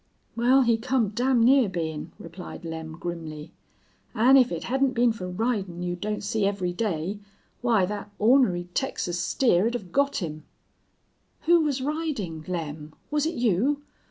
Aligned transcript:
"Wal, 0.35 0.63
he 0.63 0.79
come 0.79 1.09
damn 1.09 1.43
near 1.43 1.69
bein'," 1.69 2.11
replied 2.17 2.65
Lem, 2.65 2.93
grimly. 2.93 3.51
"An' 4.15 4.35
if 4.35 4.51
it 4.51 4.63
hedn't 4.63 4.95
been 4.95 5.11
fer 5.13 5.27
ridin' 5.29 5.83
you 5.83 5.95
don't 5.95 6.23
see 6.23 6.43
every 6.47 6.73
day, 6.73 7.19
why 7.61 7.85
thet 7.85 8.09
ornery 8.17 8.67
Texas 8.73 9.19
steer'd 9.19 9.75
hev 9.75 9.91
got 9.91 10.15
him." 10.15 10.43
"Who 11.41 11.61
was 11.61 11.83
riding? 11.83 12.43
Lem, 12.47 12.95
was 13.11 13.27
it 13.27 13.35
you? 13.35 13.83